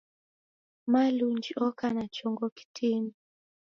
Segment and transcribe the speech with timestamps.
[0.91, 3.13] Malunji oka na chongo kitini.